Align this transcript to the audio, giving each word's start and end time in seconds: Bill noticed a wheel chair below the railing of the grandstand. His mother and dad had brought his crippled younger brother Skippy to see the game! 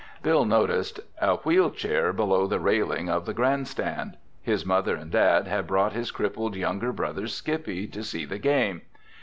Bill 0.23 0.45
noticed 0.45 0.99
a 1.21 1.35
wheel 1.35 1.69
chair 1.69 2.11
below 2.11 2.47
the 2.47 2.59
railing 2.59 3.07
of 3.07 3.27
the 3.27 3.35
grandstand. 3.35 4.17
His 4.41 4.65
mother 4.65 4.95
and 4.95 5.11
dad 5.11 5.45
had 5.45 5.67
brought 5.67 5.93
his 5.93 6.09
crippled 6.09 6.55
younger 6.55 6.91
brother 6.91 7.27
Skippy 7.27 7.85
to 7.89 8.03
see 8.03 8.25
the 8.25 8.39
game! 8.39 8.81